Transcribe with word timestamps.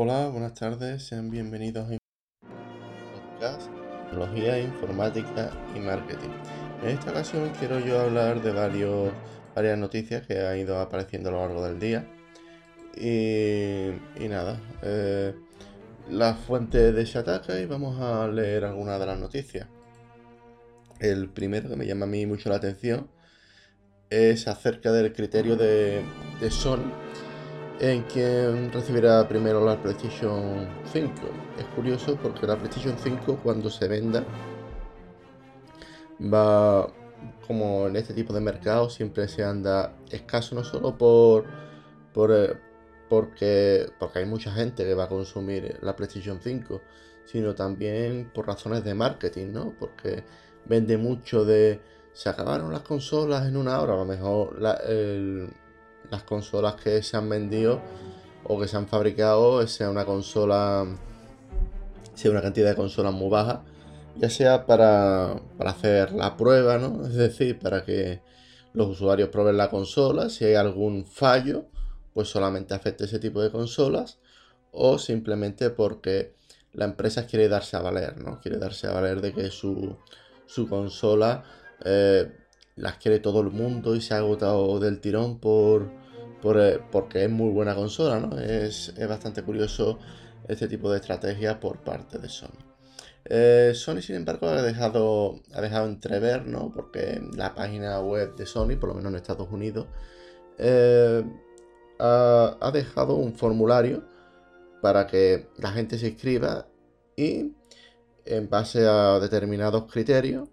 Hola, 0.00 0.28
buenas 0.28 0.54
tardes, 0.54 1.02
sean 1.02 1.28
bienvenidos 1.28 1.90
a 1.90 1.98
podcast 3.34 3.68
Tecnología, 4.04 4.60
Informática 4.60 5.50
y 5.74 5.80
Marketing. 5.80 6.28
En 6.84 6.90
esta 6.90 7.10
ocasión 7.10 7.50
quiero 7.58 7.80
yo 7.80 7.98
hablar 8.02 8.40
de 8.40 8.52
varios, 8.52 9.10
varias 9.56 9.76
noticias 9.76 10.24
que 10.24 10.38
han 10.38 10.56
ido 10.56 10.78
apareciendo 10.78 11.30
a 11.30 11.32
lo 11.32 11.38
largo 11.40 11.66
del 11.66 11.80
día. 11.80 12.06
Y, 12.96 14.28
nada, 14.28 14.60
eh, 14.82 15.34
la 16.08 16.34
fuente 16.34 16.92
de 16.92 17.04
Shataka 17.04 17.58
y 17.58 17.66
vamos 17.66 18.00
a 18.00 18.28
leer 18.28 18.66
algunas 18.66 19.00
de 19.00 19.06
las 19.06 19.18
noticias. 19.18 19.66
El 21.00 21.28
primero 21.28 21.68
que 21.68 21.74
me 21.74 21.86
llama 21.86 22.04
a 22.04 22.08
mí 22.08 22.24
mucho 22.24 22.50
la 22.50 22.54
atención 22.54 23.10
es 24.10 24.46
acerca 24.46 24.92
del 24.92 25.12
criterio 25.12 25.56
de, 25.56 26.04
de 26.40 26.50
Sony 26.52 27.07
en 27.80 28.02
quien 28.04 28.72
recibirá 28.72 29.26
primero 29.28 29.64
la 29.64 29.80
PlayStation 29.80 30.68
5. 30.92 31.12
Es 31.58 31.64
curioso 31.76 32.16
porque 32.16 32.46
la 32.46 32.56
PlayStation 32.56 32.96
5 32.98 33.40
cuando 33.42 33.70
se 33.70 33.86
venda 33.88 34.24
va 36.20 36.88
como 37.46 37.86
en 37.86 37.96
este 37.96 38.14
tipo 38.14 38.32
de 38.32 38.40
mercado 38.40 38.90
siempre 38.90 39.28
se 39.28 39.44
anda 39.44 39.94
escaso 40.10 40.54
no 40.54 40.64
solo 40.64 40.98
por, 40.98 41.44
por 42.12 42.32
eh, 42.32 42.56
porque, 43.08 43.90
porque 43.98 44.20
hay 44.20 44.26
mucha 44.26 44.52
gente 44.52 44.84
que 44.84 44.94
va 44.94 45.04
a 45.04 45.08
consumir 45.08 45.78
la 45.82 45.96
PlayStation 45.96 46.40
5, 46.42 46.80
sino 47.24 47.54
también 47.54 48.30
por 48.34 48.46
razones 48.46 48.84
de 48.84 48.94
marketing, 48.94 49.52
¿no? 49.52 49.74
Porque 49.78 50.24
vende 50.66 50.98
mucho 50.98 51.44
de 51.44 51.80
se 52.12 52.28
acabaron 52.28 52.72
las 52.72 52.82
consolas 52.82 53.46
en 53.46 53.56
una 53.56 53.80
hora, 53.80 53.94
a 53.94 53.96
lo 53.96 54.04
mejor 54.04 54.60
las 56.10 56.22
consolas 56.22 56.74
que 56.74 57.02
se 57.02 57.16
han 57.16 57.28
vendido 57.28 57.80
o 58.44 58.58
que 58.58 58.68
se 58.68 58.76
han 58.76 58.88
fabricado 58.88 59.66
sea 59.66 59.90
una 59.90 60.04
consola, 60.04 60.86
sea 62.14 62.30
una 62.30 62.42
cantidad 62.42 62.70
de 62.70 62.76
consolas 62.76 63.12
muy 63.12 63.28
baja, 63.28 63.64
ya 64.16 64.30
sea 64.30 64.66
para, 64.66 65.40
para 65.56 65.70
hacer 65.70 66.12
la 66.12 66.36
prueba, 66.36 66.78
¿no? 66.78 67.06
Es 67.06 67.14
decir, 67.14 67.58
para 67.58 67.84
que 67.84 68.22
los 68.72 68.88
usuarios 68.88 69.28
prueben 69.28 69.56
la 69.56 69.70
consola, 69.70 70.28
si 70.28 70.44
hay 70.44 70.54
algún 70.54 71.04
fallo, 71.04 71.66
pues 72.14 72.28
solamente 72.28 72.74
afecte 72.74 73.04
ese 73.04 73.18
tipo 73.18 73.40
de 73.42 73.50
consolas, 73.50 74.18
o 74.72 74.98
simplemente 74.98 75.70
porque 75.70 76.34
la 76.72 76.84
empresa 76.84 77.26
quiere 77.26 77.48
darse 77.48 77.76
a 77.76 77.80
valer, 77.80 78.18
¿no? 78.18 78.40
Quiere 78.40 78.58
darse 78.58 78.86
a 78.86 78.92
valer 78.92 79.20
de 79.20 79.32
que 79.32 79.50
su, 79.50 79.96
su 80.46 80.68
consola 80.68 81.44
eh, 81.84 82.30
las 82.78 82.96
quiere 82.98 83.20
todo 83.20 83.40
el 83.40 83.50
mundo 83.50 83.94
y 83.94 84.00
se 84.00 84.14
ha 84.14 84.18
agotado 84.18 84.78
del 84.78 85.00
tirón 85.00 85.38
por, 85.38 85.90
eh, 86.56 86.80
porque 86.90 87.24
es 87.24 87.30
muy 87.30 87.50
buena 87.50 87.74
consola, 87.74 88.20
¿no? 88.20 88.38
Es, 88.38 88.94
bastante 89.08 89.42
curioso 89.42 89.98
este 90.46 90.68
tipo 90.68 90.90
de 90.90 90.98
estrategia 90.98 91.60
por 91.60 91.78
parte 91.78 92.18
de 92.18 92.28
Sony. 92.28 92.58
Eh, 93.24 93.72
Sony, 93.74 94.00
sin 94.00 94.16
embargo, 94.16 94.48
ha 94.48 94.62
dejado, 94.62 95.40
ha 95.52 95.60
dejado 95.60 95.86
entrever, 95.86 96.46
¿no? 96.46 96.72
Porque 96.74 97.20
la 97.36 97.54
página 97.54 98.00
web 98.00 98.34
de 98.36 98.46
Sony, 98.46 98.76
por 98.80 98.88
lo 98.88 98.94
menos 98.94 99.12
en 99.12 99.16
Estados 99.16 99.48
Unidos, 99.50 99.86
ha, 101.98 102.56
ha, 102.60 102.70
dejado 102.72 103.14
un 103.16 103.34
formulario 103.34 104.04
para 104.80 105.06
que 105.06 105.48
la 105.58 105.72
gente 105.72 105.98
se 105.98 106.08
inscriba 106.08 106.66
y 107.16 107.52
en 108.24 108.48
base 108.48 108.86
a 108.86 109.18
determinados 109.18 109.90
criterios 109.90 110.48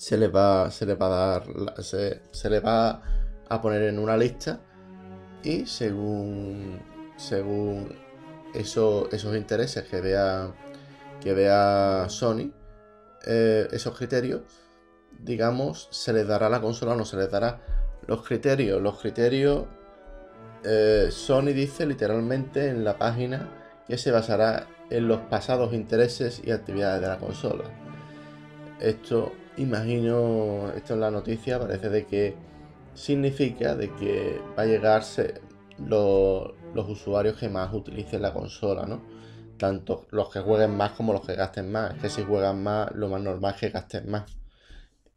se 0.00 0.16
le 0.16 0.28
va, 0.28 0.70
se 0.70 0.86
le 0.86 0.94
va 0.94 1.06
a 1.06 1.10
dar, 1.10 1.82
se, 1.82 2.22
se 2.32 2.60
va 2.60 3.02
a 3.46 3.60
poner 3.60 3.82
en 3.82 3.98
una 3.98 4.16
lista 4.16 4.58
y 5.42 5.66
según, 5.66 6.80
según 7.18 7.94
eso, 8.54 9.10
esos 9.12 9.36
intereses 9.36 9.84
que 9.84 10.00
vea, 10.00 10.54
que 11.20 11.34
vea 11.34 12.06
Sony, 12.08 12.50
eh, 13.26 13.68
esos 13.72 13.94
criterios, 13.94 14.40
digamos, 15.18 15.88
se 15.90 16.14
les 16.14 16.26
dará 16.26 16.48
la 16.48 16.62
consola 16.62 16.92
o 16.92 16.96
no 16.96 17.04
se 17.04 17.18
les 17.18 17.30
dará 17.30 17.60
los 18.06 18.22
criterios. 18.26 18.80
Los 18.80 18.98
criterios, 19.00 19.66
eh, 20.64 21.08
Sony 21.10 21.52
dice 21.52 21.84
literalmente 21.84 22.68
en 22.68 22.84
la 22.84 22.96
página 22.96 23.50
que 23.86 23.98
se 23.98 24.10
basará 24.12 24.66
en 24.88 25.08
los 25.08 25.20
pasados 25.20 25.74
intereses 25.74 26.40
y 26.42 26.52
actividades 26.52 27.02
de 27.02 27.08
la 27.08 27.18
consola. 27.18 27.64
Esto 28.80 29.32
imagino, 29.58 30.72
esto 30.74 30.94
en 30.94 31.00
la 31.00 31.10
noticia 31.10 31.58
parece 31.58 31.90
de 31.90 32.06
que 32.06 32.34
significa 32.94 33.74
de 33.76 33.94
que 33.96 34.40
va 34.58 34.62
a 34.62 34.66
llegarse 34.66 35.34
los, 35.78 36.54
usuarios 36.74 37.36
que 37.36 37.48
más 37.50 37.72
utilicen 37.74 38.22
la 38.22 38.32
consola, 38.32 38.86
¿no? 38.86 39.02
Tanto 39.58 40.06
los 40.10 40.30
que 40.32 40.40
jueguen 40.40 40.76
más 40.76 40.92
como 40.92 41.12
los 41.12 41.26
que 41.26 41.34
gasten 41.34 41.70
más. 41.70 41.94
Es 41.96 42.02
que 42.02 42.08
si 42.10 42.22
juegan 42.22 42.62
más, 42.62 42.90
lo 42.94 43.08
más 43.08 43.20
normal 43.22 43.54
es 43.54 43.60
que 43.60 43.70
gasten 43.70 44.10
más. 44.10 44.24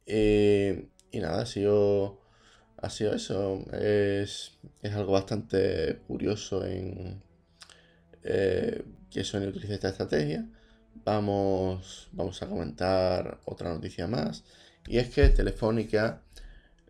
y 0.06 1.20
nada, 1.20 1.42
ha 1.44 1.46
sido, 1.46 2.20
ha 2.78 2.90
sido 2.90 3.14
eso. 3.14 3.64
Es, 3.72 4.58
algo 4.84 5.14
bastante 5.14 6.00
curioso 6.08 6.66
en 6.66 7.22
eh, 8.24 8.84
que 9.10 9.24
Sony 9.24 9.48
utilice 9.48 9.76
esta 9.76 9.90
estrategia 9.90 10.46
vamos, 11.06 12.10
vamos 12.12 12.42
a 12.42 12.48
comentar 12.48 13.40
otra 13.46 13.74
noticia 13.74 14.08
más. 14.08 14.44
Y 14.88 14.98
es 14.98 15.10
que 15.10 15.30
Telefónica 15.30 16.22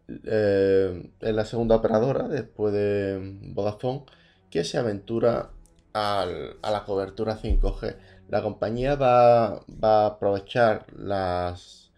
eh, 0.08 1.12
es 1.20 1.34
la 1.34 1.46
segunda 1.46 1.76
operadora 1.76 2.28
después 2.28 2.74
de 2.74 3.38
Vodafone 3.54 4.06
que 4.50 4.64
se 4.64 4.78
aventura 4.78 5.52
a 5.94 6.26
la 6.64 6.84
cobertura 6.86 7.38
5G. 7.40 7.98
La 8.30 8.42
compañía 8.42 8.96
va, 8.96 9.64
a 9.82 10.06
aprovechar 10.06 10.86
las 10.96 11.92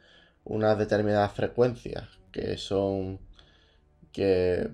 unas 0.43 0.77
determinadas 0.77 1.31
frecuencias 1.33 2.07
que 2.31 2.57
son 2.57 3.19
que, 4.11 4.71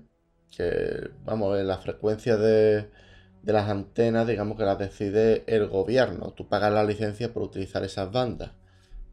vamos, 1.24 1.58
la 1.62 1.78
frecuencia 1.78 2.36
de 2.36 2.90
de 3.42 3.52
las 3.52 3.68
antenas, 3.68 4.26
digamos 4.26 4.56
que 4.56 4.64
las 4.64 4.78
decide 4.78 5.44
el 5.46 5.66
gobierno. 5.68 6.32
Tú 6.32 6.48
pagas 6.48 6.72
la 6.72 6.84
licencia 6.84 7.32
por 7.32 7.42
utilizar 7.42 7.82
esas 7.84 8.10
bandas. 8.12 8.52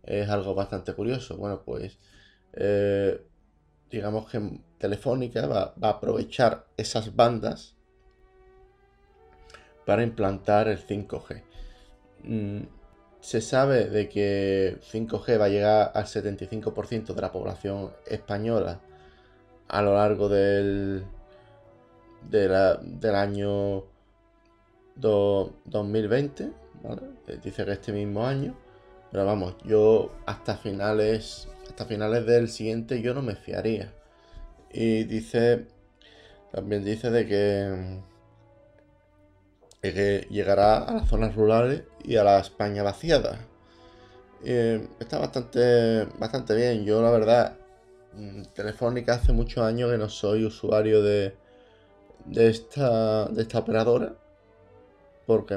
Es 0.04 0.30
algo 0.30 0.54
bastante 0.56 0.94
curioso. 0.94 1.38
Bueno, 1.38 1.64
pues 1.66 1.98
eh, 2.54 3.22
digamos 3.90 4.30
que 4.30 4.62
Telefónica 4.78 5.48
va, 5.48 5.74
a 5.82 5.90
aprovechar 5.90 6.66
esas 6.78 7.16
bandas 7.16 7.76
para 9.86 10.04
implantar 10.04 10.68
el 10.68 10.78
5G. 10.78 11.44
Mm, 12.24 12.62
se 13.20 13.42
sabe 13.42 13.86
de 13.86 14.08
que 14.10 14.78
5G 14.92 15.40
va 15.40 15.46
a 15.46 15.50
llegar 15.50 15.92
al 15.94 16.06
75% 16.06 17.14
de 17.14 17.22
la 17.22 17.32
población 17.32 17.92
española 18.06 18.80
a 19.68 19.82
lo 19.82 19.96
largo 19.96 20.30
del, 20.30 21.06
del 22.22 23.16
año 23.16 23.84
2020, 25.00 26.44
eh, 26.44 27.40
Dice 27.44 27.66
que 27.66 27.72
este 27.72 27.92
mismo 27.92 28.26
año. 28.26 28.56
Pero 29.12 29.26
vamos, 29.26 29.56
yo 29.66 30.12
hasta 30.26 30.56
finales, 30.56 31.48
hasta 31.68 31.86
finales 31.86 32.26
del 32.26 32.48
siguiente 32.48 33.02
yo 33.02 33.14
no 33.14 33.22
me 33.22 33.36
fiaría. 33.36 33.92
Y 34.72 35.04
dice, 35.06 35.66
también 36.52 36.84
dice 36.84 37.10
de 37.10 37.26
que, 37.26 38.02
que 39.82 40.28
llegará 40.30 40.78
a 40.84 40.94
las 40.94 41.10
zonas 41.10 41.36
rurales 41.36 41.84
y 42.04 42.18
a 42.18 42.24
la 42.24 42.40
España 42.40 42.84
vaciada. 42.84 43.40
está 44.44 45.20
bastante, 45.20 46.06
bastante 46.20 46.56
bien. 46.56 46.86
Yo 46.86 47.02
la 47.02 47.12
verdad, 47.12 47.58
mm, 48.14 48.44
Telefónica 48.54 49.16
hace 49.16 49.34
muchos 49.34 49.64
años 49.64 49.92
que 49.92 49.98
no 49.98 50.10
soy 50.10 50.46
usuario 50.46 51.02
de, 51.02 51.36
de, 52.26 52.50
esta, 52.50 53.26
de 53.26 53.42
esta 53.42 53.60
operadora 53.60 54.16
porque 55.30 55.54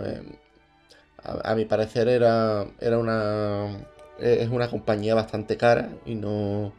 a, 1.25 1.55
mi 1.55 1.65
parecer 1.65 2.07
era, 2.07 2.67
era 2.79 2.99
una 2.99 3.71
es 4.19 4.51
una 4.51 4.69
compañía 4.69 5.15
bastante 5.15 5.57
cara 5.57 5.89
y 6.05 6.15
no 6.15 6.75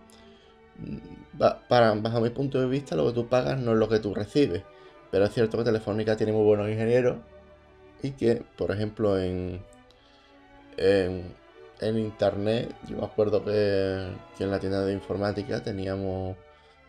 para 1.67 1.95
bajo 1.95 2.21
mi 2.21 2.29
punto 2.29 2.61
de 2.61 2.67
vista 2.67 2.95
lo 2.95 3.07
que 3.07 3.13
tú 3.13 3.27
pagas 3.27 3.57
no 3.57 3.71
es 3.71 3.79
lo 3.79 3.89
que 3.89 3.97
tú 3.97 4.13
recibes. 4.13 4.61
Pero 5.09 5.25
es 5.25 5.33
cierto 5.33 5.57
que 5.57 5.63
Telefónica 5.63 6.15
tiene 6.15 6.33
muy 6.33 6.43
buenos 6.43 6.69
ingenieros 6.69 7.17
y 8.03 8.11
que 8.11 8.43
por 8.57 8.69
ejemplo 8.69 9.19
en 9.19 9.59
en, 10.77 11.33
internet 11.97 12.75
yo 12.87 12.97
me 12.97 13.05
acuerdo 13.05 13.43
que, 13.43 14.07
que 14.37 14.43
en 14.43 14.51
la 14.51 14.59
tienda 14.59 14.85
de 14.85 14.93
informática 14.93 15.63
teníamos 15.63 16.37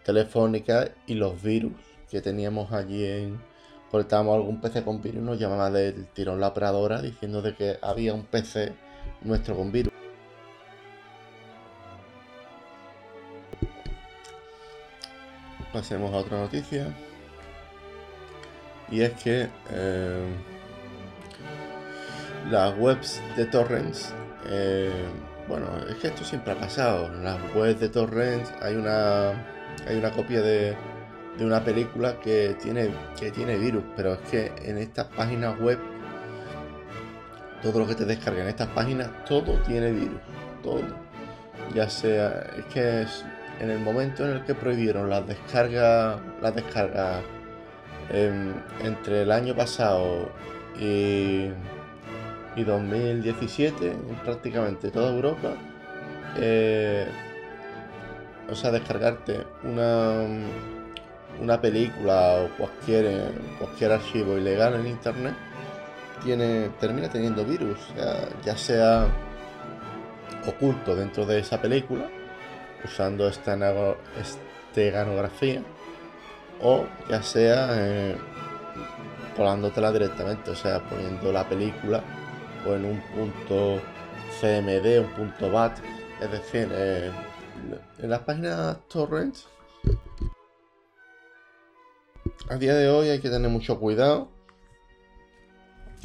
Telefónica 0.05 0.91
y 1.07 1.15
los 1.15 1.43
virus 1.43 1.73
que 2.11 2.21
teníamos 2.21 2.73
allí 2.73 3.07
en, 3.07 3.54
estábamos 4.01 4.37
algún 4.37 4.61
PC 4.61 4.83
con 4.83 5.01
virus, 5.01 5.23
nos 5.23 5.39
llamaba 5.39 5.71
del 5.71 6.07
tirón 6.07 6.41
la 6.41 6.49
operadora 6.49 7.01
diciendo 7.01 7.43
de 7.43 7.55
que 7.55 7.79
había 7.83 8.15
un 8.15 8.25
PC 8.25 8.73
nuestro 9.23 9.57
con 9.57 9.73
virus. 9.73 9.93
Pasemos 15.73 16.13
a 16.15 16.19
otra 16.19 16.39
noticia. 16.39 16.95
Y 18.91 19.01
es 19.01 19.13
que, 19.15 19.49
eh, 19.71 20.29
las 22.51 22.79
webs 22.79 23.21
de 23.37 23.47
torrents, 23.47 24.13
eh, 24.47 24.91
bueno, 25.49 25.67
es 25.89 25.97
que 25.97 26.09
esto 26.09 26.25
siempre 26.25 26.53
ha 26.53 26.57
pasado. 26.61 27.07
En 27.07 27.25
las 27.25 27.39
webs 27.55 27.81
de 27.81 27.89
torrents 27.89 28.53
hay 28.61 28.77
una, 28.77 29.31
hay 29.89 29.97
una 29.97 30.11
copia 30.13 30.43
de, 30.43 30.77
de 31.39 31.45
una 31.45 31.63
película 31.65 32.21
que 32.21 32.57
tiene, 32.63 32.91
que 33.19 33.31
tiene 33.31 33.57
virus, 33.57 33.85
pero 33.97 34.15
es 34.15 34.21
que 34.31 34.53
en 34.63 34.79
estas 34.79 35.07
páginas 35.09 35.59
web, 35.59 35.79
todo 37.63 37.81
lo 37.81 37.87
que 37.87 37.95
te 37.95 38.05
descarga 38.05 38.43
en 38.43 38.49
estas 38.49 38.69
páginas, 38.69 39.09
todo 39.25 39.55
tiene 39.67 39.91
virus, 39.93 40.21
todo. 40.63 40.83
Ya 41.75 41.89
sea, 41.89 42.47
es 42.57 42.65
que 42.67 43.07
en 43.61 43.71
el 43.71 43.81
momento 43.81 44.25
en 44.25 44.37
el 44.37 44.45
que 44.45 44.55
prohibieron 44.55 45.09
las 45.09 45.27
descargas, 45.27 46.19
las 46.41 46.55
descargas 46.55 47.23
entre 48.11 49.23
el 49.23 49.33
año 49.33 49.55
pasado 49.57 50.31
y, 50.79 51.49
y 52.55 52.65
2017, 52.65 53.91
en 53.93 54.17
prácticamente 54.25 54.91
toda 54.91 55.11
Europa, 55.11 55.55
eh, 56.37 57.07
o 58.51 58.55
sea, 58.55 58.71
descargarte 58.71 59.41
una, 59.63 60.27
una 61.41 61.61
película 61.61 62.43
o 62.43 62.49
cualquier, 62.57 63.33
cualquier 63.59 63.93
archivo 63.93 64.37
ilegal 64.37 64.75
en 64.75 64.87
internet 64.87 65.35
tiene, 66.23 66.71
termina 66.81 67.09
teniendo 67.09 67.45
virus, 67.45 67.79
ya 68.45 68.57
sea 68.57 69.07
oculto 70.47 70.95
dentro 70.95 71.27
de 71.27 71.41
esa 71.41 71.61
película, 71.61 72.09
usando 72.85 73.29
esteganografía, 73.29 75.63
o 76.63 76.87
ya 77.09 77.23
sea 77.23 77.69
eh, 77.73 78.17
colándotela 79.37 79.93
directamente, 79.93 80.51
o 80.51 80.57
sea, 80.57 80.81
poniendo 80.81 81.33
la 81.33 81.49
película 81.49 82.03
o 82.67 82.75
en 82.75 82.85
un 82.85 83.01
punto 83.15 83.81
CMD, 84.41 85.01
un 85.01 85.11
punto 85.17 85.51
BAT, 85.51 85.79
es 86.21 86.31
decir, 86.31 86.69
eh, 86.73 87.11
en 87.99 88.11
las 88.11 88.21
páginas 88.21 88.77
torrents 88.89 89.47
a 92.49 92.57
día 92.57 92.75
de 92.75 92.89
hoy 92.89 93.09
hay 93.09 93.21
que 93.21 93.31
tener 93.31 93.51
mucho 93.51 93.79
cuidado. 93.79 94.29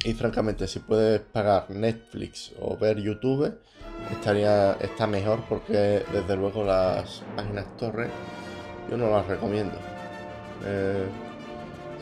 Y 0.04 0.14
francamente, 0.14 0.68
si 0.68 0.80
puedes 0.80 1.20
pagar 1.20 1.70
Netflix 1.70 2.54
o 2.60 2.78
ver 2.78 3.02
YouTube, 3.02 3.60
estaría 4.12 4.74
está 4.80 5.08
mejor 5.08 5.44
porque 5.50 6.04
desde 6.14 6.36
luego 6.38 6.64
las 6.64 7.22
páginas 7.36 7.66
torres 7.78 8.10
yo 8.90 8.98
no 8.98 9.10
las 9.10 9.28
recomiendo. 9.28 9.76
Eh, 10.66 11.06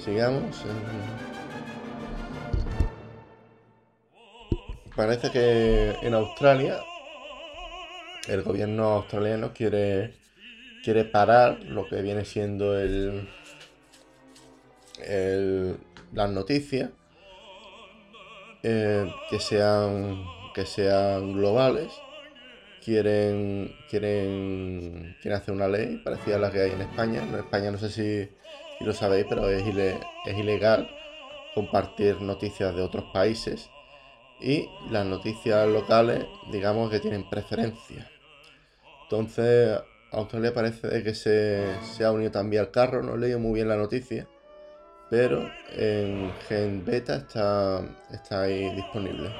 sigamos. 0.03 0.63
Parece 4.95 5.31
que 5.31 5.95
en 6.01 6.13
Australia 6.13 6.79
el 8.27 8.43
gobierno 8.43 8.83
australiano 8.93 9.53
quiere 9.53 10.15
quiere 10.83 11.05
parar 11.05 11.59
lo 11.63 11.87
que 11.87 12.01
viene 12.01 12.25
siendo 12.25 12.79
el 12.79 13.27
las 14.99 16.29
noticias 16.29 16.89
eh, 18.63 19.09
que 19.29 19.39
sean 19.39 20.25
que 20.53 20.65
sean 20.65 21.33
globales 21.33 21.93
quieren 22.83 23.71
quieren 23.89 25.15
quieren 25.21 25.39
hacer 25.39 25.53
una 25.53 25.67
ley 25.67 26.01
parecida 26.03 26.37
a 26.37 26.39
la 26.39 26.51
que 26.51 26.61
hay 26.61 26.71
en 26.71 26.81
España. 26.81 27.23
En 27.23 27.35
España 27.35 27.71
no 27.71 27.77
sé 27.77 27.89
si, 27.89 28.29
lo 28.83 28.93
sabéis 28.93 29.25
pero 29.29 29.49
es, 29.49 29.63
es 30.25 30.37
ilegal 30.37 30.89
compartir 31.53 32.21
noticias 32.21 32.75
de 32.75 32.81
otros 32.81 33.05
países 33.13 33.69
y 34.39 34.67
las 34.89 35.05
noticias 35.05 35.67
locales 35.67 36.25
digamos 36.51 36.89
que 36.89 36.99
tienen 36.99 37.29
preferencia. 37.29 38.09
Entonces 39.03 39.79
Australia 40.11 40.53
parece 40.53 41.03
que 41.03 41.13
se, 41.13 41.63
se 41.81 42.03
ha 42.03 42.11
unido 42.11 42.31
también 42.31 42.63
al 42.63 42.71
carro 42.71 43.03
no 43.03 43.15
he 43.15 43.17
leído 43.19 43.39
muy 43.39 43.53
bien 43.53 43.67
la 43.67 43.77
noticia 43.77 44.27
pero 45.09 45.49
en 45.71 46.31
Gen 46.47 46.83
Beta 46.83 47.17
está, 47.17 47.81
está 48.11 48.43
ahí 48.43 48.75
disponible. 48.75 49.31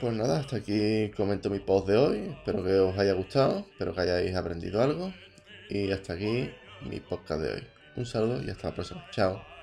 Pues 0.00 0.12
nada, 0.14 0.40
hasta 0.40 0.56
aquí 0.56 1.10
comento 1.16 1.48
mi 1.48 1.60
post 1.60 1.88
de 1.88 1.96
hoy. 1.96 2.18
Espero 2.38 2.62
que 2.62 2.74
os 2.74 2.98
haya 2.98 3.14
gustado, 3.14 3.66
espero 3.70 3.94
que 3.94 4.00
hayáis 4.02 4.36
aprendido 4.36 4.82
algo. 4.82 5.12
Y 5.70 5.90
hasta 5.92 6.14
aquí 6.14 6.50
mi 6.82 7.00
podcast 7.00 7.40
de 7.42 7.54
hoy. 7.54 7.66
Un 7.96 8.06
saludo 8.06 8.42
y 8.42 8.50
hasta 8.50 8.68
la 8.68 8.74
próxima. 8.74 9.06
Chao. 9.10 9.57